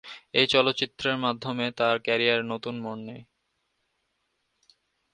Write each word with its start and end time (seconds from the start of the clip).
এই 0.33 0.45
চলচ্চিত্রের 0.47 1.17
মাধ্যমে 1.17 1.65
তার 1.71 1.95
ক্যারিয়ার 1.99 2.41
নতুন 2.45 2.75
মোড় 2.79 3.01
নেয়। 3.01 3.23